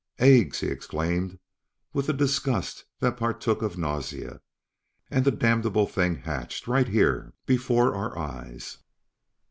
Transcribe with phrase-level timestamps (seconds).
[0.17, 1.37] "Eggs!" he exclaimed
[1.93, 4.41] with a disgust that partook of nausea,
[5.11, 7.33] "And the damnable thing hatched right here!
[7.45, 8.79] before our eyes!"